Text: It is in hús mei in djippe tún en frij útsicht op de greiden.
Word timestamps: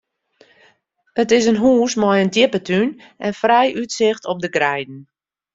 It 1.21 1.29
is 1.37 1.45
in 1.51 1.61
hús 1.63 1.93
mei 2.01 2.17
in 2.23 2.33
djippe 2.35 2.59
tún 2.67 2.89
en 3.25 3.37
frij 3.41 3.75
útsicht 3.81 4.23
op 4.31 4.37
de 4.43 4.49
greiden. 4.55 4.99